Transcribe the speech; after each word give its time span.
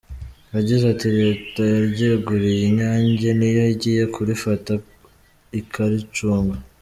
Yagize 0.55 0.83
ati 0.93 1.07
“Leta 1.19 1.61
yaryeguriye 1.73 2.61
Inyange 2.69 3.27
niyo 3.37 3.63
igiye 3.73 4.03
kurifata 4.13 4.71
ikaricunga. 5.59 6.57